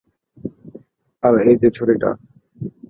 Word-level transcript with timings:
আর 1.23 1.33
এইযে 1.41 1.69
ছুড়িটা। 1.69 2.09